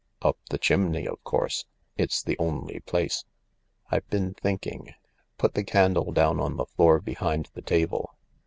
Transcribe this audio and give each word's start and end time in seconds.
"Up 0.23 0.39
the 0.49 0.57
chimney, 0.57 1.05
of 1.07 1.23
course. 1.23 1.65
It's 1.95 2.23
the 2.23 2.35
only 2.39 2.79
place. 2.79 3.23
I've 3.91 4.07
been 4.09 4.33
thinking. 4.33 4.95
Put 5.37 5.53
the 5.53 5.63
candle 5.63 6.11
down 6.11 6.39
on 6.39 6.57
the 6.57 6.65
floor 6.65 6.99
behind 6.99 7.49
the 7.53 7.61
table. 7.61 8.15